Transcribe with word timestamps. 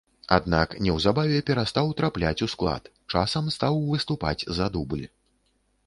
Аднак, 0.35 0.71
неўзабаве 0.85 1.41
перастаў 1.51 1.91
трапляць 2.01 2.43
у 2.47 2.49
склад, 2.55 2.83
часам 3.13 3.55
стаў 3.57 3.73
выступаць 3.93 4.39
за 4.61 4.73
дубль. 4.77 5.05